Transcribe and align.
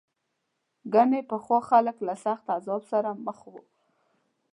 ګنې 0.93 1.21
پخوا 1.29 1.59
خلک 1.69 1.97
له 2.07 2.15
سخت 2.25 2.45
عذاب 2.55 2.81
سره 2.91 3.09
مخ 3.25 3.39
وو. 3.51 3.61